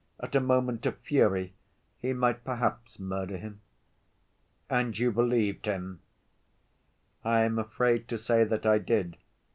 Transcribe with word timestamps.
at 0.19 0.33
a 0.33 0.39
moment 0.39 0.83
of 0.87 0.97
fury, 0.97 1.53
he 1.99 2.11
might 2.11 2.43
perhaps 2.43 2.97
murder 2.97 3.37
him." 3.37 3.61
"And 4.67 4.97
you 4.97 5.11
believed 5.11 5.67
him?" 5.67 5.99
"I 7.23 7.41
am 7.41 7.59
afraid 7.59 8.07
to 8.07 8.17
say 8.17 8.43
that 8.45 8.65
I 8.65 8.79
did. 8.79 9.17